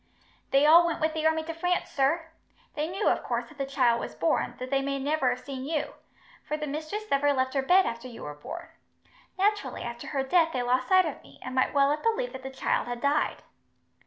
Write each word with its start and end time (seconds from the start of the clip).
"They 0.49 0.65
all 0.65 0.87
went 0.87 0.99
with 0.99 1.13
the 1.13 1.27
army 1.27 1.43
to 1.43 1.53
France, 1.53 1.91
sir. 1.91 2.31
They 2.73 2.87
knew, 2.87 3.07
of 3.07 3.21
course, 3.21 3.49
that 3.49 3.59
the 3.59 3.67
child 3.67 3.99
was 3.99 4.15
born, 4.15 4.55
though 4.57 4.65
they 4.65 4.81
may 4.81 4.97
never 4.97 5.29
have 5.29 5.45
seen 5.45 5.63
you, 5.63 5.93
for 6.43 6.57
the 6.57 6.65
mistress 6.65 7.03
never 7.11 7.31
left 7.33 7.53
her 7.53 7.61
bed 7.61 7.85
after 7.85 8.07
you 8.07 8.23
were 8.23 8.33
born. 8.33 8.69
Naturally, 9.37 9.83
after 9.83 10.07
her 10.07 10.23
death 10.23 10.53
they 10.53 10.63
lost 10.63 10.87
sight 10.87 11.05
of 11.05 11.21
me, 11.21 11.39
and 11.43 11.53
might 11.53 11.75
well 11.75 11.91
have 11.91 12.01
believed 12.01 12.33
that 12.33 12.41
the 12.41 12.49
child 12.49 12.87
had 12.87 12.99
died." 12.99 13.43